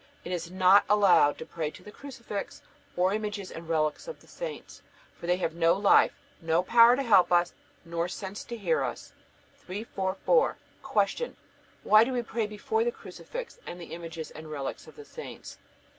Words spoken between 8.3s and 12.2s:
to hear us. 344. Q. Why do